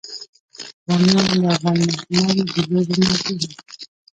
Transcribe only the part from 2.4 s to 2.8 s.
لوبو